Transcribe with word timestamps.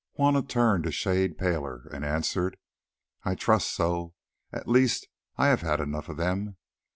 Juanna 0.15 0.41
turned 0.41 0.87
a 0.87 0.91
shade 0.91 1.37
paler, 1.37 1.87
and 1.93 2.03
answered: 2.03 2.57
"I 3.23 3.35
trust 3.35 3.71
so. 3.71 4.15
At 4.51 4.67
least 4.67 5.07
I 5.37 5.45
have 5.49 5.61
had 5.61 5.79
enough 5.79 6.09
of 6.09 6.17
them. 6.17 6.57